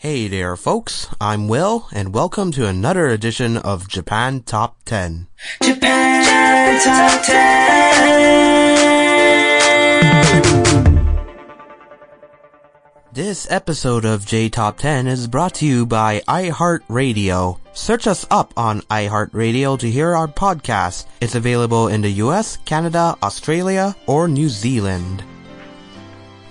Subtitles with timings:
[0.00, 1.08] Hey there, folks.
[1.20, 5.26] I'm Will, and welcome to another edition of Japan Top 10.
[5.60, 8.28] Japan Top 10.
[13.12, 17.58] This episode of J Top 10 is brought to you by iHeartRadio.
[17.72, 21.06] Search us up on iHeartRadio to hear our podcast.
[21.20, 25.24] It's available in the US, Canada, Australia, or New Zealand.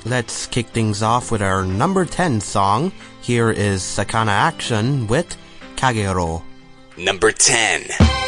[0.08, 2.94] Let's kick things off with our number 10 song.
[3.22, 5.36] Here is Sakana Action with
[5.76, 6.44] Kagero.
[6.96, 8.27] Number 10.「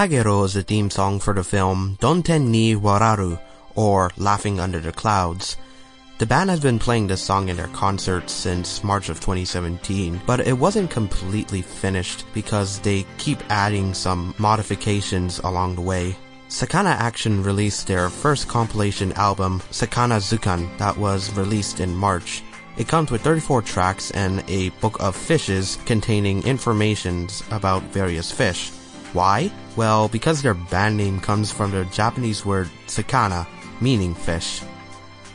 [0.00, 3.38] Kagero is the theme song for the film Donten ni Warau,
[3.74, 5.58] or Laughing Under the Clouds.
[6.16, 10.40] The band has been playing this song in their concerts since March of 2017, but
[10.40, 16.16] it wasn't completely finished because they keep adding some modifications along the way.
[16.48, 22.42] Sakana Action released their first compilation album, Sakana Zukan, that was released in March.
[22.78, 28.72] It comes with 34 tracks and a book of fishes containing informations about various fish.
[29.12, 29.50] Why?
[29.76, 33.46] Well, because their band name comes from the Japanese word sakana,
[33.80, 34.62] meaning fish.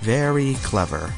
[0.01, 1.13] Very clever.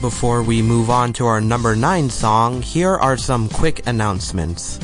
[0.00, 4.80] Before we move on to our number 9 song, here are some quick announcements.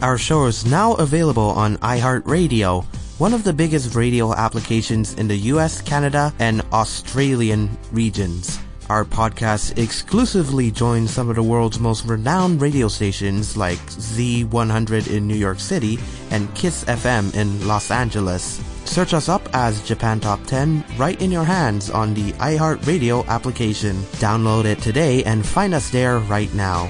[0.00, 2.84] Our show is now available on iHeartRadio,
[3.18, 8.58] one of the biggest radio applications in the US, Canada, and Australian regions.
[8.88, 15.26] Our podcast exclusively joins some of the world's most renowned radio stations like Z100 in
[15.26, 15.98] New York City
[16.30, 18.62] and Kiss FM in Los Angeles.
[18.84, 23.96] Search us up as Japan Top 10 right in your hands on the iHeartRadio application.
[24.22, 26.88] Download it today and find us there right now.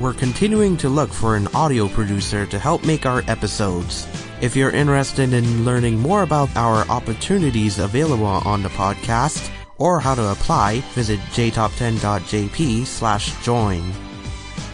[0.00, 4.08] We're continuing to look for an audio producer to help make our episodes.
[4.40, 10.14] If you're interested in learning more about our opportunities available on the podcast or how
[10.14, 13.82] to apply, visit jtop10.jp slash join.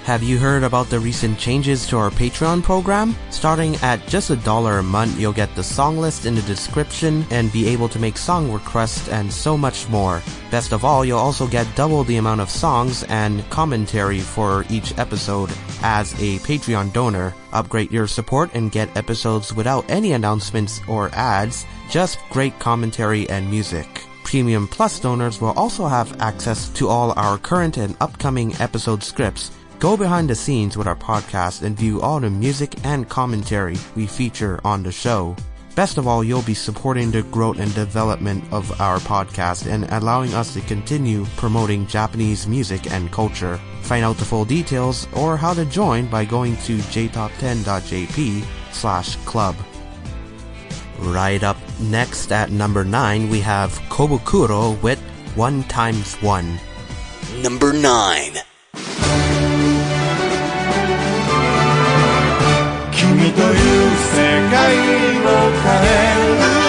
[0.05, 3.15] Have you heard about the recent changes to our Patreon program?
[3.31, 7.25] Starting at just a dollar a month, you'll get the song list in the description
[7.31, 10.23] and be able to make song requests and so much more.
[10.51, 14.99] Best of all, you'll also get double the amount of songs and commentary for each
[14.99, 15.51] episode
[15.83, 17.33] as a Patreon donor.
[17.53, 23.49] Upgrade your support and get episodes without any announcements or ads, just great commentary and
[23.49, 24.10] music.
[24.31, 29.51] Premium Plus donors will also have access to all our current and upcoming episode scripts.
[29.81, 34.07] Go behind the scenes with our podcast and view all the music and commentary we
[34.07, 35.35] feature on the show.
[35.75, 40.33] Best of all, you'll be supporting the growth and development of our podcast and allowing
[40.33, 43.59] us to continue promoting Japanese music and culture.
[43.83, 49.57] Find out the full details or how to join by going to jtop10.jp slash club.
[51.00, 55.00] Right up next at number 9, we have Kobukuro with
[55.36, 56.60] 1 times 1.
[57.42, 58.34] Number 9.
[62.92, 64.76] 君という世界
[65.20, 65.30] を
[65.62, 66.69] 変え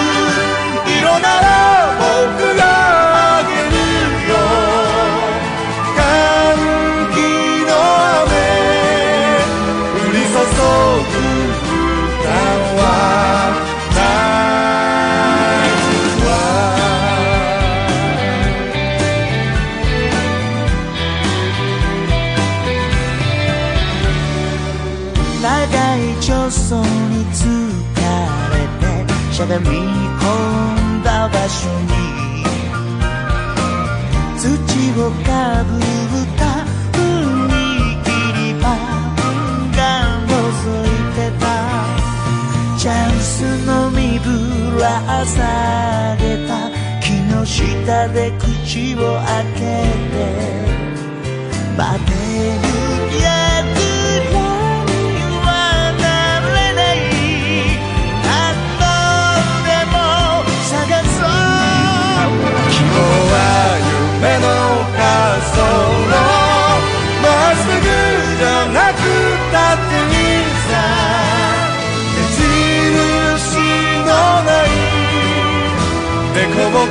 [25.42, 25.50] 長
[25.96, 27.42] い助走に疲
[28.52, 28.82] れて
[29.34, 29.70] しゃがみ込
[31.00, 31.90] んだ場所に。
[34.38, 34.46] 土
[35.00, 35.80] をかぶっ
[36.38, 36.40] た
[36.92, 36.98] 踏
[38.04, 38.06] 切
[38.52, 38.62] 板
[39.76, 39.80] が
[40.28, 40.30] 覗
[40.86, 41.44] いてた。
[42.78, 43.34] チャンス
[43.66, 44.86] のみぶら
[45.26, 45.36] 下
[46.18, 46.70] げた。
[47.00, 50.14] 木の下で口を開けて
[51.76, 52.10] 待て
[52.68, 52.71] る
[69.52, 70.72] たっていいさ
[72.14, 73.60] 目印
[74.00, 74.10] の
[74.48, 74.72] ない
[76.32, 76.90] 凸凹道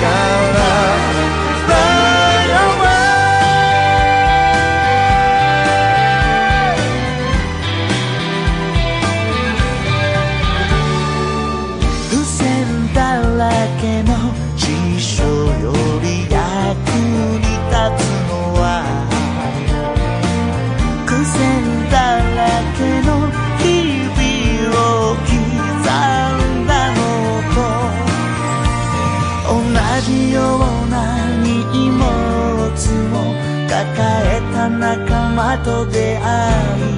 [0.00, 0.04] か
[0.54, 0.67] ら
[35.48, 36.97] zapato de ahí.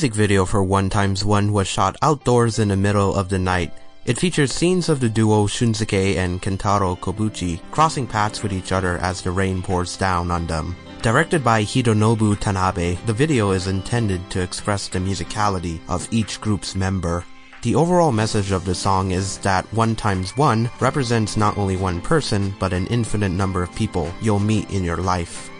[0.00, 3.70] Music video for One Times One was shot outdoors in the middle of the night.
[4.06, 8.96] It features scenes of the duo Shunsuke and Kentaro Kobuchi crossing paths with each other
[8.96, 10.74] as the rain pours down on them.
[11.02, 16.74] Directed by Hironobu Tanabe, the video is intended to express the musicality of each group's
[16.74, 17.22] member.
[17.60, 22.00] The overall message of the song is that one times one represents not only one
[22.00, 25.50] person, but an infinite number of people you'll meet in your life.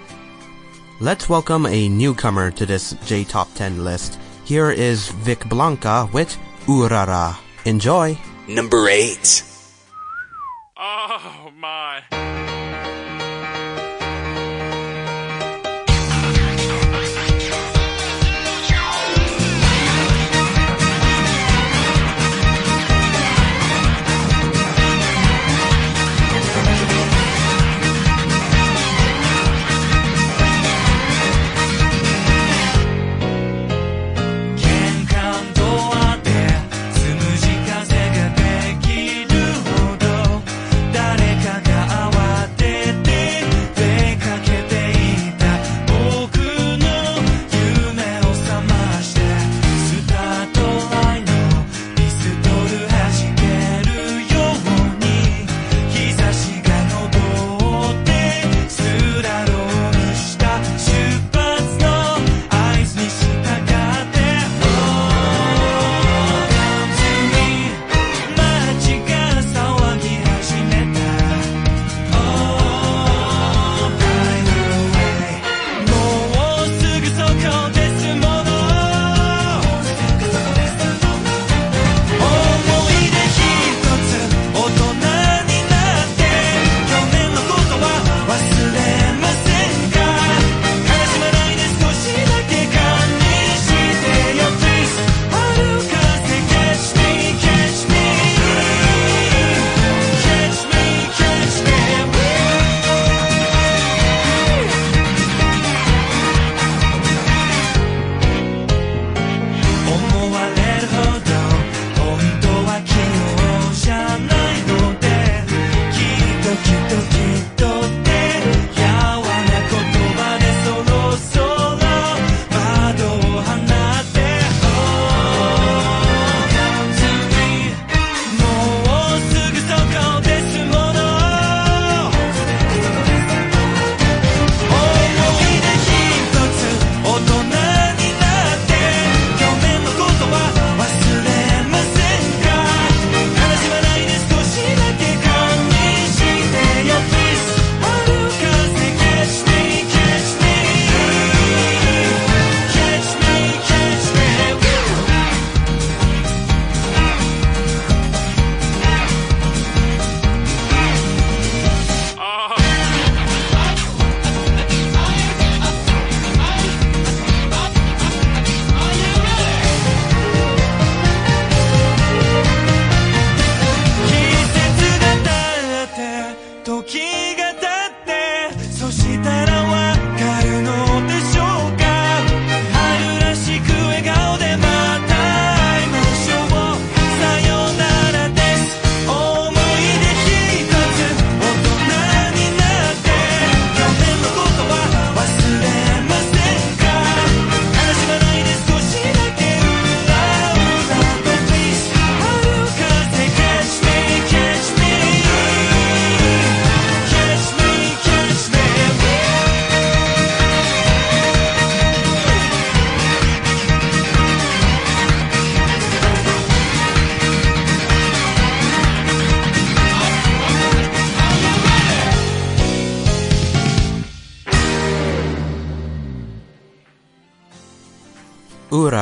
[1.02, 4.18] Let's welcome a newcomer to this J Top 10 list.
[4.50, 7.38] Here is Vickeblanka with Urara.
[7.66, 8.18] Enjoy!
[8.48, 9.44] Number 8.
[10.76, 12.29] Oh my.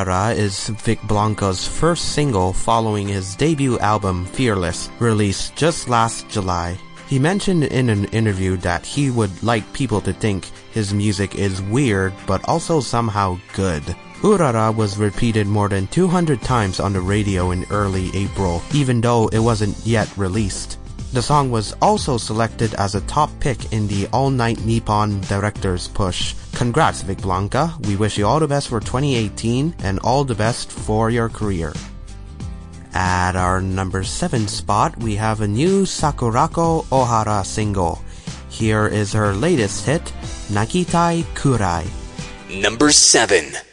[0.08, 6.78] Is Vickeblanka's first single following his debut album Fearless, released just last July.
[7.08, 11.60] He mentioned in an interview that he would like people to think his music is
[11.60, 13.82] weird but also somehow good.
[14.22, 19.28] Urara was repeated more than 200 times on the radio in early April, even though
[19.28, 20.77] it wasn't yet released.
[21.10, 25.88] The song was also selected as a top pick in the All Night Nippon Director's
[25.88, 26.34] Push.
[26.54, 27.86] Congrats, Vickeblanka.
[27.86, 31.72] We wish you all the best for 2018 and all the best for your career.
[32.92, 38.02] At our number 7 spot, we have a new Sakurako Ohara single.
[38.50, 40.12] Here is her latest hit,
[40.52, 41.88] Nakitai Kurai.
[42.50, 43.67] Number 7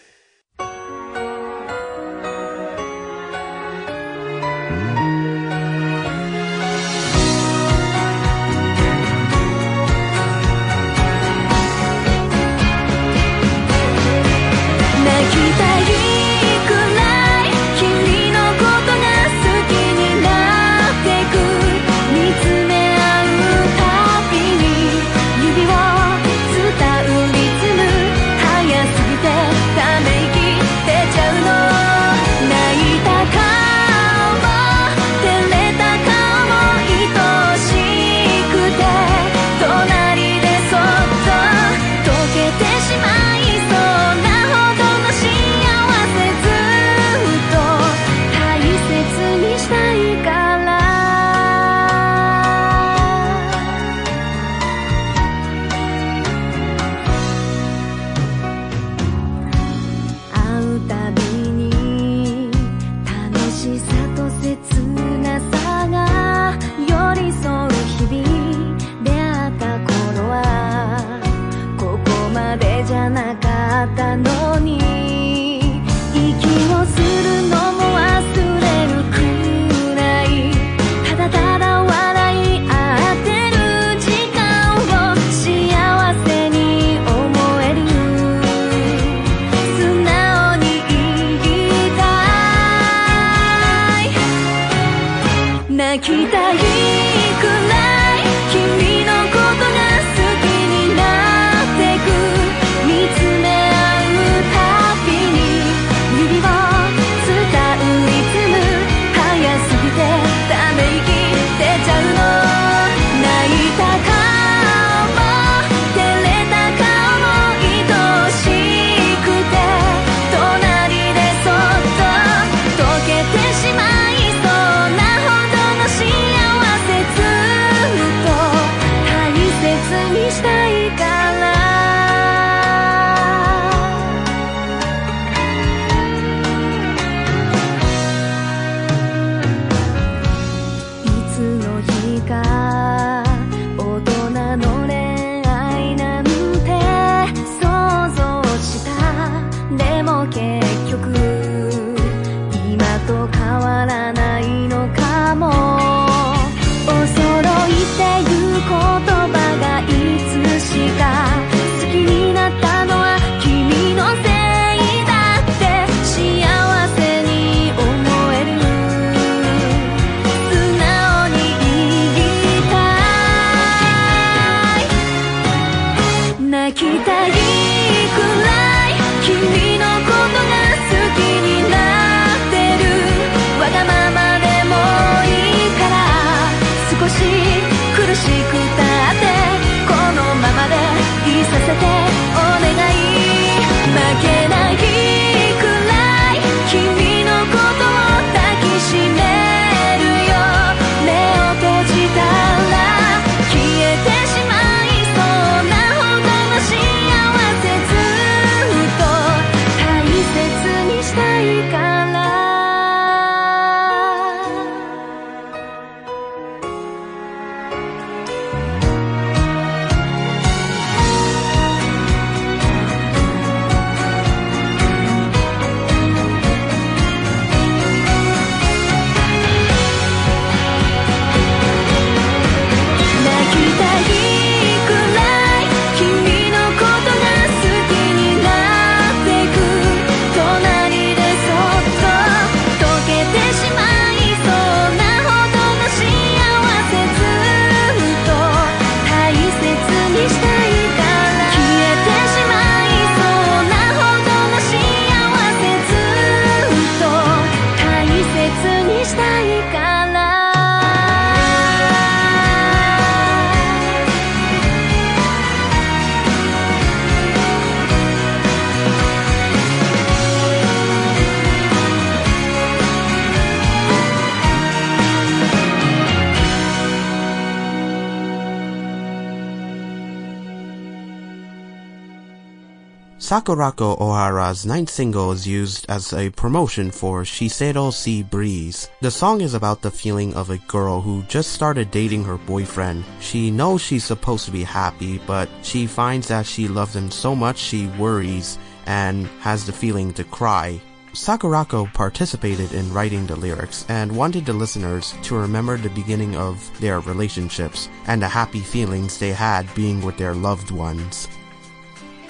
[283.35, 288.89] Sakurako Ohara's ninth single is used as a promotion for Shiseido Sea Breeze.
[289.01, 293.03] The song is about the feeling of a girl who just started dating her boyfriend.
[293.19, 297.35] She knows she's supposed to be happy, but she finds that she loves him so
[297.35, 300.79] much she worries and has the feeling to cry.
[301.11, 306.55] Sakurako participated in writing the lyrics and wanted the listeners to remember the beginning of
[306.79, 311.27] their relationships and the happy feelings they had being with their loved ones.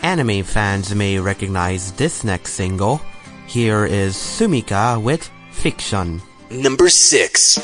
[0.02, 3.00] Anime fans may recognize this next single.
[3.46, 6.22] Here is Sumika with Fiction.
[6.50, 7.60] Number 6.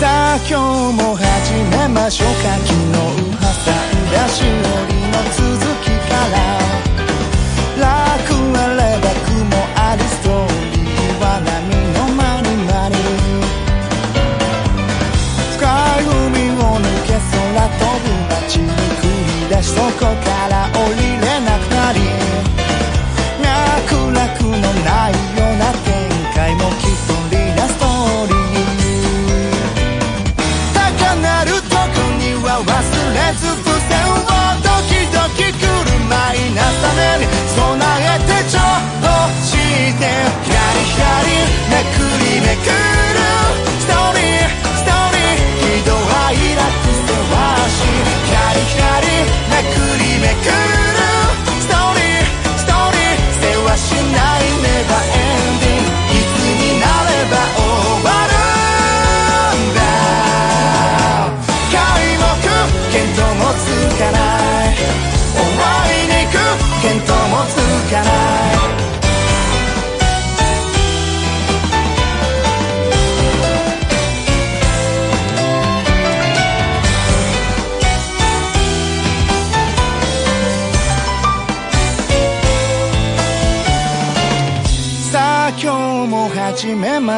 [0.00, 2.75] さあ今日も始めましょうか
[48.77, 49.07] 光
[49.49, 50.86] めくりめくる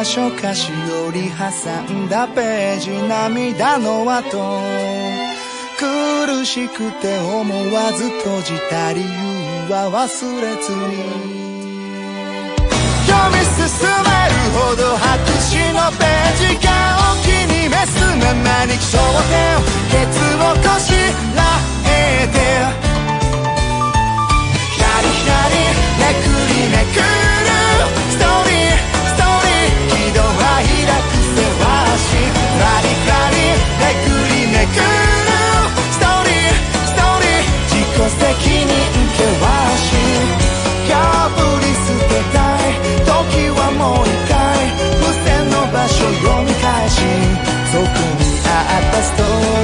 [0.00, 0.72] ましょうかし
[1.08, 4.38] おり挟んだページ涙の跡
[5.78, 9.06] 苦しくて思わず閉じた理由
[9.70, 10.00] は忘
[10.40, 11.40] れずに。
[13.06, 13.68] 読み進
[14.06, 15.04] めるほど白
[15.50, 16.68] 紙のページが
[17.12, 18.96] お気に召すままに焦
[19.28, 19.60] 点
[19.90, 20.99] ケツをこし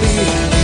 [0.01, 0.56] にあ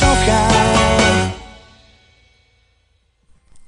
[0.00, 1.36] しょうか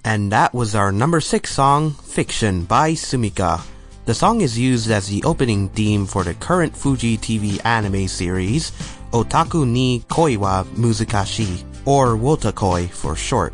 [0.05, 3.61] And that was our number 6 song, Fiction by Sumika.
[4.07, 8.73] The song is used as the opening theme for the current Fuji TV anime series,
[9.12, 13.53] Otaku ni Koi wa Muzikashi, or Wotakoi for short.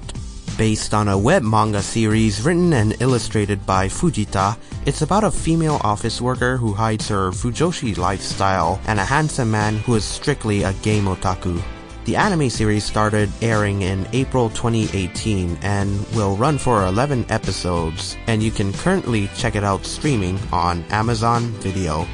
[0.56, 5.80] Based on a web manga series written and illustrated by Fujita, it's about a female
[5.82, 10.72] office worker who hides her Fujoshi lifestyle and a handsome man who is strictly a
[10.74, 11.60] game otaku.
[12.09, 18.41] The anime series started airing in April 2018 and will run for 11 episodes, and
[18.41, 22.07] you can currently check it out streaming on Amazon Video.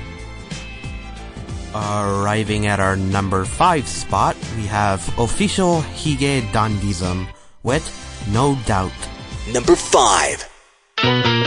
[1.73, 7.25] Arriving at our number 5 spot, we have Official Hige Dandism
[7.63, 7.87] with
[8.33, 8.91] No Doubt.
[9.53, 11.44] Number 5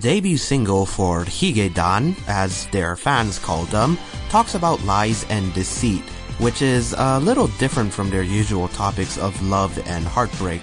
[0.00, 3.98] debut single for Higedan, as their fans call them,
[4.30, 6.02] talks about lies and deceit,
[6.38, 10.62] which is a little different from their usual topics of love and heartbreak.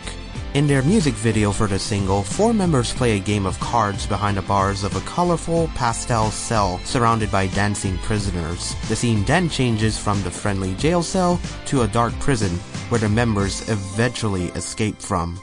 [0.55, 4.37] In their music video for the single, four members play a game of cards behind
[4.37, 8.75] the bars of a colorful pastel cell surrounded by dancing prisoners.
[8.89, 12.53] The scene then changes from the friendly jail cell to a dark prison
[12.89, 15.39] where the members eventually escape from.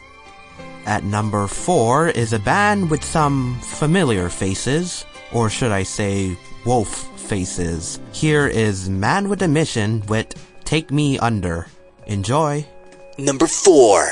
[0.86, 7.08] At number four is a band with some familiar faces, or should I say, wolf
[7.18, 8.00] faces.
[8.12, 11.66] Here is Man with a Mission with Take Me Under.
[12.06, 12.66] Enjoy.
[13.16, 14.06] Number four.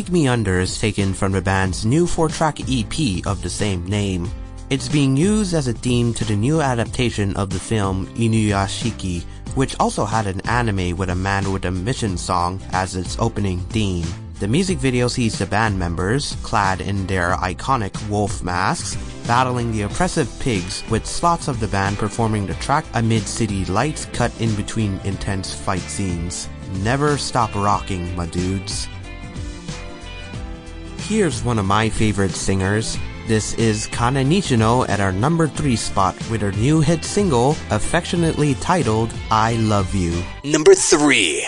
[0.00, 4.30] Take Me Under is taken from the band's new four-track EP of the same name.
[4.70, 9.24] It's being used as a theme to the new adaptation of the film Inuyashiki,
[9.56, 13.60] which also had an anime with a man with a mission song as its opening
[13.68, 14.06] theme.
[14.38, 18.96] The music video sees the band members, clad in their iconic wolf masks,
[19.26, 24.06] battling the oppressive pigs with slots of the band performing the track amid city lights
[24.14, 26.48] cut in between intense fight scenes.
[26.82, 28.88] Never stop rocking, my dudes.
[31.10, 32.96] Here's one of my favorite singers.
[33.26, 38.54] This is Kana Nishino at our number 3 spot with her new hit single, affectionately
[38.54, 40.22] titled I Love You.
[40.44, 41.44] Number 3.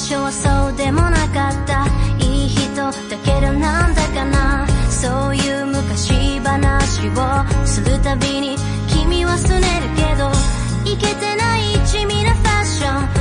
[0.00, 1.86] 初はそうでもなかった。
[2.24, 2.92] いい人だ
[3.22, 4.66] けどなんだかな。
[4.88, 8.56] そういう昔話をするたびに
[8.88, 10.30] 君はすねるけど
[10.90, 13.19] いけてない地味なファッション。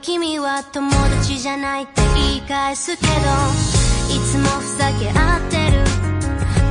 [0.00, 0.90] 君は友
[1.20, 5.84] 達じゃないって言い返すけどいつもふざけ合ってる。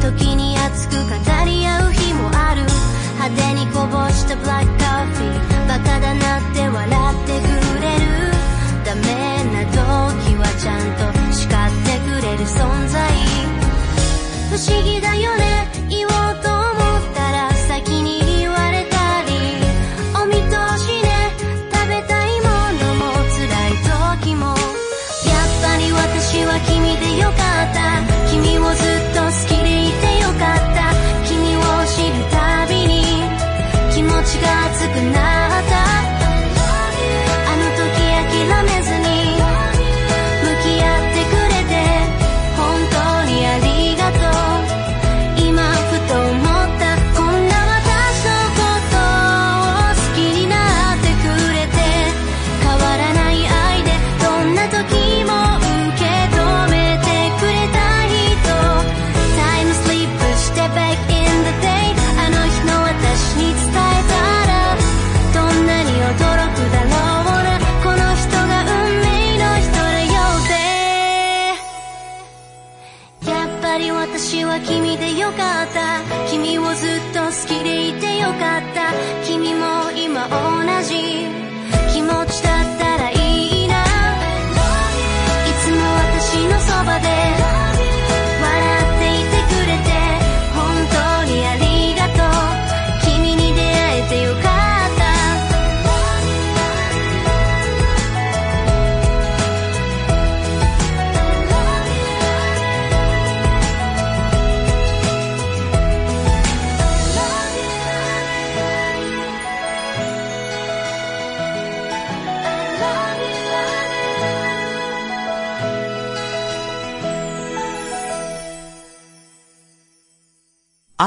[0.01, 0.99] 時に熱く語
[1.45, 2.63] り合う日もある。
[3.15, 7.47] 派手にこぼしたブラックコーヒーバカだなって笑ってく
[7.81, 8.33] れる。
[8.83, 9.01] ダメ
[9.51, 9.77] な時
[10.35, 11.49] はちゃんと叱っ
[11.85, 12.99] てくれる存在。
[14.49, 16.11] 不思議だよね言おう
[16.43, 16.62] と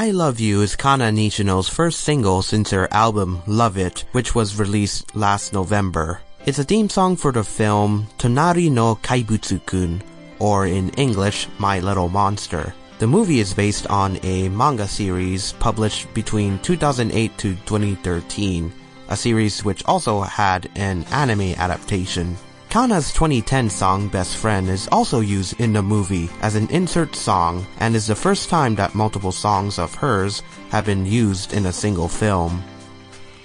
[0.06, 4.56] I Love You is Kana Nishino's first single since her album Love It, which was
[4.56, 6.20] released last November.
[6.44, 10.00] It's a theme song for the film Tonari no Kaibutsu-kun,
[10.38, 12.72] or in English, My Little Monster.
[13.00, 18.72] The movie is based on a manga series published between 2008 to 2013,
[19.08, 22.36] a series which also had an anime adaptation.
[22.76, 27.64] Kana's 2010 song Best Friend is also used in the movie as an insert song
[27.80, 31.72] and is the first time that multiple songs of hers have been used in a
[31.72, 32.62] single film.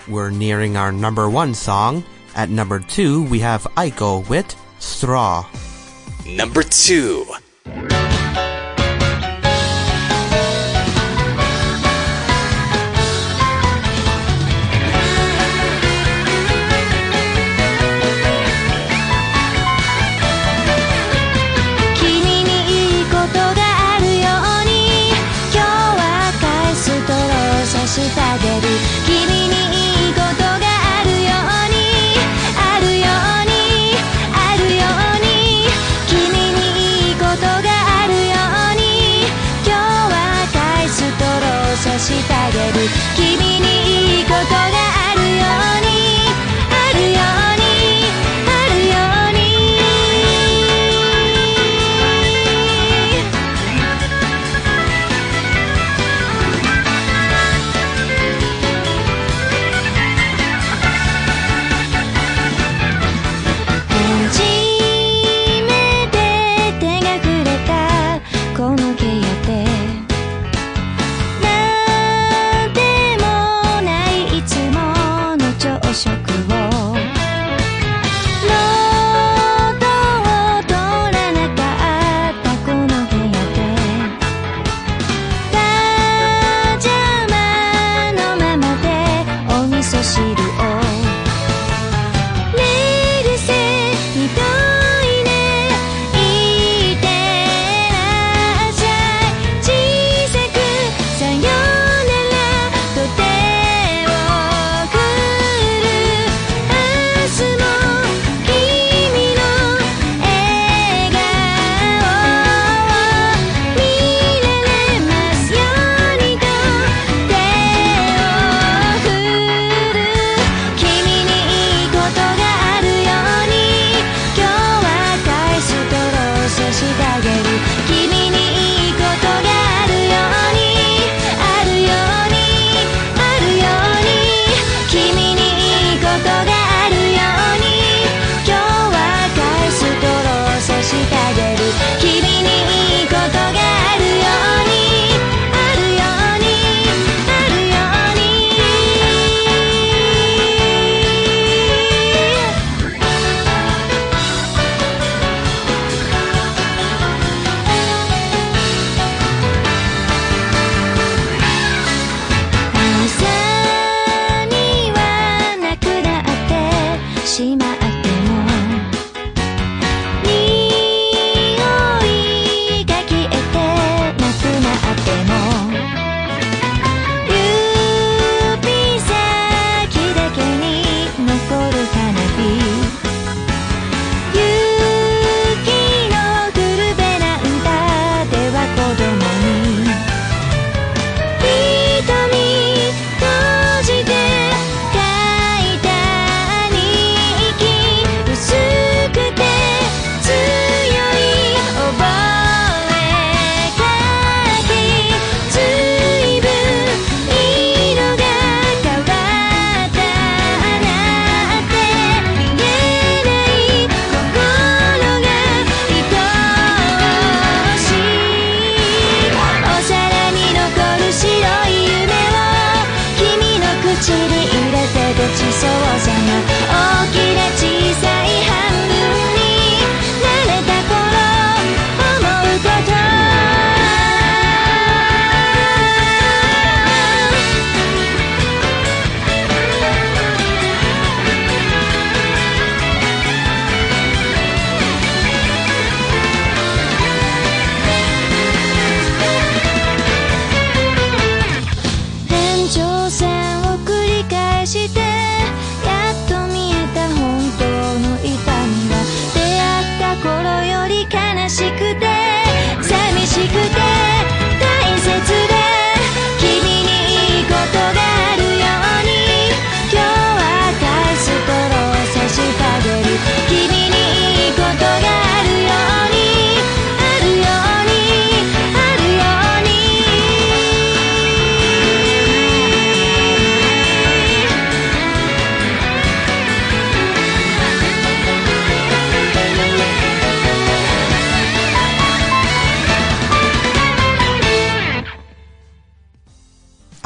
[0.09, 2.03] We're nearing our number one song.
[2.35, 5.47] At number two, we have Aiko with Straw.
[6.25, 7.25] Number 2.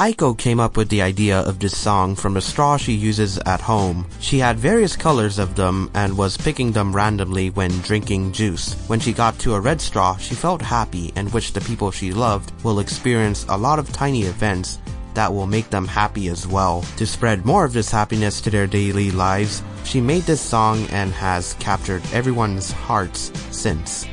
[0.06, 3.60] Aiko came up with the idea of this song from a straw she uses at
[3.60, 4.06] home.
[4.20, 8.74] She had various colors of them and was picking them randomly when drinking juice.
[8.86, 12.12] When she got to a red straw, she felt happy and wished the people she
[12.12, 14.78] loved will experience a lot of tiny events
[15.14, 16.82] that will make them happy as well.
[16.98, 21.10] To spread more of this happiness to their daily lives, she made this song and
[21.14, 24.06] has captured everyone's hearts since.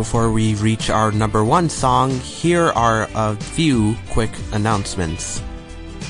[0.00, 5.42] Before we reach our number one song, here are a few quick announcements.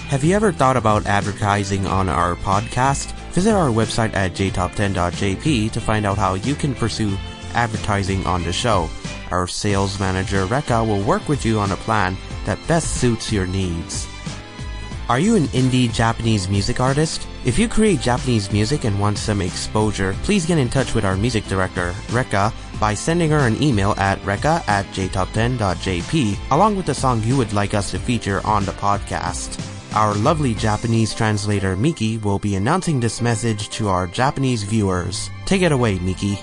[0.07, 3.11] Have you ever thought about advertising on our podcast?
[3.33, 7.19] Visit our website at jtop10.jp to find out how you can pursue
[7.55, 8.89] advertising on the show.
[9.33, 13.49] Our sales manager Rekka will work with you on a plan that best suits your
[13.49, 14.07] needs.
[15.09, 17.27] Are you an indie Japanese music artist?
[17.45, 21.17] If you create Japanese music and want some exposure, please get in touch with our
[21.17, 26.95] music director, Rekka, by sending her an email at reka at jtop10.jp along with the
[26.95, 29.61] song you would like us to feature on the podcast.
[29.95, 35.31] Our lovely Japanese translator Miki will be announcing this message to our Japanese viewers.
[35.47, 36.39] Take it away, Miki.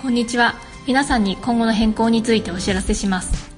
[0.00, 0.54] こんにちは。
[0.86, 3.50] 皆さんに今後の変更についてお知らせします。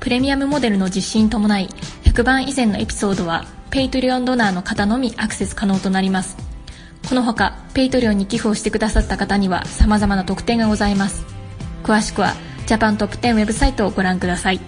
[0.00, 1.68] プレミアムモデルの実施に伴い、
[2.02, 6.36] 100番以前のエピソードは、ペイトリオンドナーの方のみアクセス可能となります。
[7.07, 11.25] このほか、ペイトリオンに寄付をしてくださった方には様々な特典がございます。
[11.83, 12.35] 詳しくは、
[12.67, 14.59] ジャパントップ10ウェブサイトをご覧ください。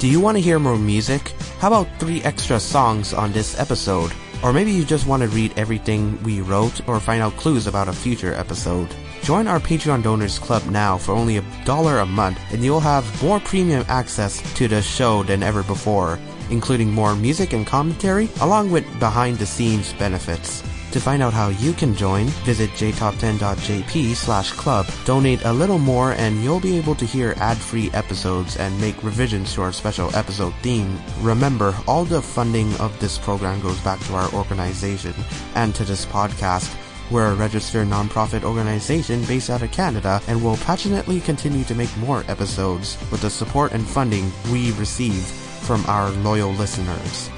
[0.00, 1.32] Do you want to hear more music?
[1.60, 4.12] How about three extra songs on this episode?
[4.42, 7.88] Or maybe you just want to read everything we wrote or find out clues about
[7.88, 8.94] a future episode.
[9.22, 13.22] Join our Patreon Donors Club now for only a dollar a month and you'll have
[13.22, 16.18] more premium access to the show than ever before,
[16.50, 20.62] including more music and commentary along with behind the scenes benefits.
[20.91, 24.87] To find out how you can join, visit jtop10.jp slash club.
[25.05, 29.53] Donate a little more and you'll be able to hear ad-free episodes and make revisions
[29.53, 30.99] to our special episode theme.
[31.21, 35.13] Remember, all the funding of this program goes back to our organization
[35.53, 36.75] and to this podcast.
[37.11, 41.95] We're a registered nonprofit organization based out of Canada and will passionately continue to make
[41.97, 47.29] more episodes with the support and funding we receive from our loyal listeners.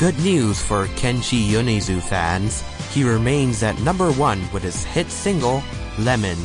[0.00, 2.62] Good news for Kenshi Yonezu fans.
[2.92, 5.62] He remains at number one with his hit single,
[5.98, 6.38] Lemon.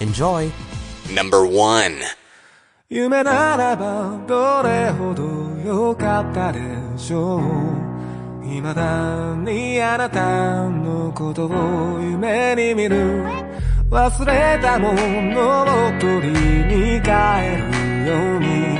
[0.00, 0.50] Enjoy!
[1.12, 2.00] Number 1.
[2.92, 5.22] 夢ならばどれほど
[5.64, 6.60] 良かったで
[6.98, 13.24] しょう未だにあなたのことを夢に見る
[13.90, 17.10] 忘れたものを取りに帰
[17.56, 18.78] るように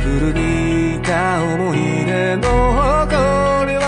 [0.00, 3.79] 古び た思い出の誇りを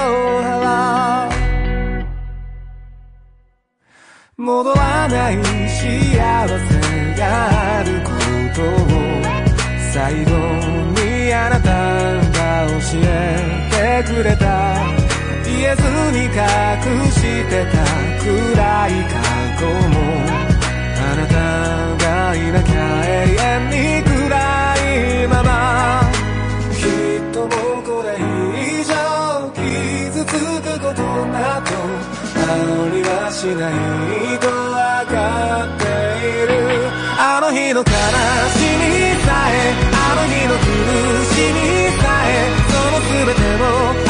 [0.44, 2.04] 払う
[4.36, 5.38] 戻らない
[5.70, 6.76] 幸せ
[7.18, 7.22] が
[7.80, 8.12] あるこ
[8.54, 8.92] とを
[9.94, 10.32] 最後
[11.00, 11.70] にあなた
[12.38, 13.08] が教え
[13.72, 14.44] てくれた。
[15.46, 16.32] 言えずに隠
[17.10, 17.74] してた
[18.22, 18.28] 暗
[18.90, 19.16] い過
[19.60, 19.96] 去も。
[21.00, 21.83] あなた
[33.44, 33.74] しない
[34.40, 36.88] とわかっている。
[37.20, 40.64] あの日の悲しみさえあの日の苦
[41.36, 41.60] しみ
[42.00, 44.03] さえその全てを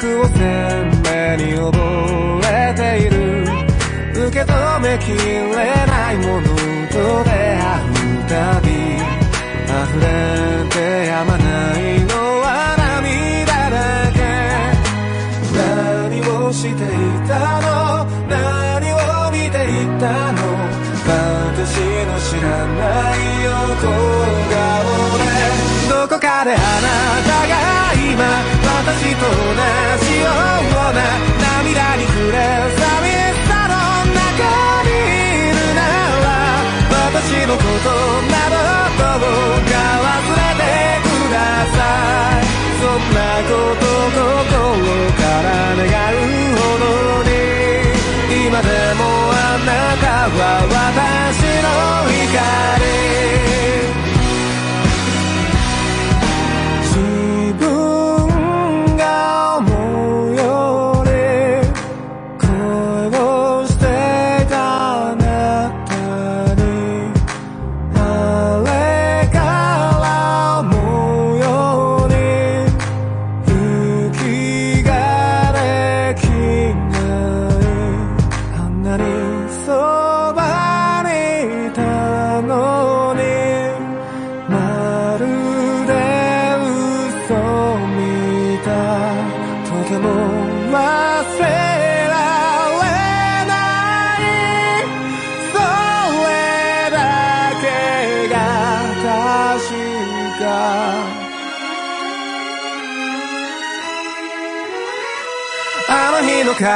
[0.00, 1.76] 輪郭を鮮明に覚
[2.46, 3.44] えている
[4.28, 5.54] 受け止めきれ
[5.86, 6.48] ないもの
[6.88, 6.94] と
[7.24, 8.68] 出会うたび
[9.68, 10.06] 溢れ
[10.70, 10.76] て
[11.06, 11.44] やまな
[11.78, 12.48] いのは
[12.78, 13.76] 涙だ
[14.12, 14.18] け
[15.54, 16.74] 何をしてい
[17.28, 17.68] たの
[18.26, 18.32] 何
[18.94, 18.96] を
[19.30, 20.38] 見ていたの
[21.44, 21.76] 私
[22.06, 22.80] の知らな
[23.14, 23.84] い横
[24.50, 24.64] 顔
[25.18, 25.22] で
[25.88, 26.58] どこかであな
[27.28, 27.52] たが
[27.94, 28.59] 今
[28.90, 29.34] 私と同
[30.04, 31.00] じような
[31.62, 32.79] 涙に触れ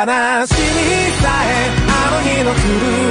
[0.05, 0.12] しみ
[1.22, 2.59] さえあの日の狂
[3.00, 3.03] い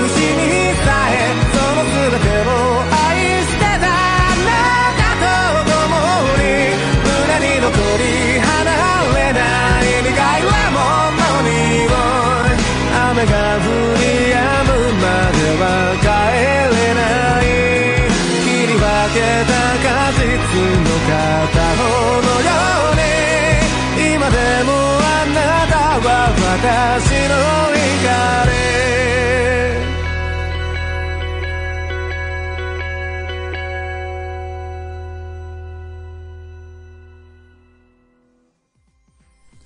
[26.53, 27.35] 私の
[27.73, 28.79] 怒り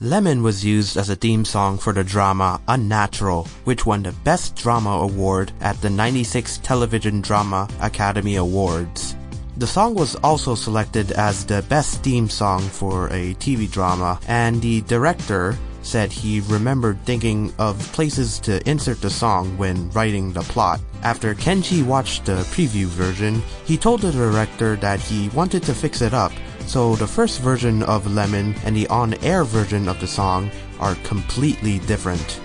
[0.02, 4.56] Lemon was used as a theme song for the drama Unnatural, which won the Best
[4.56, 9.14] Drama Award at the 96 Television Drama Academy Awards.
[9.58, 14.60] The song was also selected as the best theme song for a TV drama, and
[14.60, 15.56] the director
[15.87, 20.81] said he remembered thinking of places to insert the song when writing the plot.
[21.01, 26.01] After Kenji watched the preview version, he told the director that he wanted to fix
[26.01, 26.33] it up,
[26.67, 31.79] so the first version of Lemon and the on-air version of the song are completely
[31.79, 32.41] different.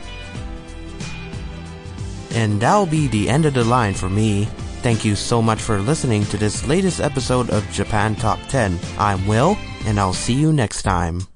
[2.30, 4.44] And that'll be the end of the line for me.
[4.80, 8.78] Thank you so much for listening to this latest episode of Japan Top 10.
[8.98, 11.31] I'm Will, and I'll see you next time.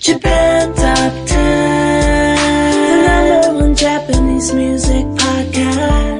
[0.00, 2.36] Japan Top 10,
[2.86, 6.19] the number one Japanese music podcast.